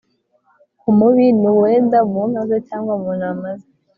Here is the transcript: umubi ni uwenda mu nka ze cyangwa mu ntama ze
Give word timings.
umubi 0.89 1.25
ni 1.39 1.47
uwenda 1.53 1.99
mu 2.11 2.21
nka 2.29 2.41
ze 2.49 2.57
cyangwa 2.69 2.93
mu 3.01 3.09
ntama 3.19 3.49
ze 3.57 3.67